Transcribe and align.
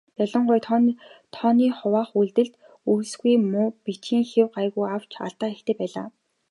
Ялангуяа 0.23 0.61
тооны 1.35 1.65
хуваах 1.77 2.09
үйлдэлд 2.19 2.53
үйлсгүй 2.91 3.35
муу, 3.51 3.67
бичгийн 3.83 4.25
хэв 4.31 4.47
гайгүй 4.55 4.87
авч 4.95 5.11
алдаа 5.25 5.49
ихтэй 5.55 5.75
байлаа. 5.79 6.07